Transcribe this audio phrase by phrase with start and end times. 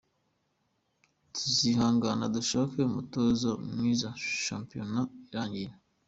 [1.33, 4.07] Tuzihangana dushake umutoza mwiza
[4.43, 5.69] shampiyona irangiye.